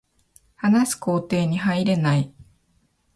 [0.55, 2.33] 話す工程に入れない